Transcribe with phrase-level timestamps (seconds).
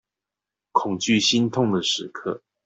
[0.71, 2.41] 恐懼心痛的時刻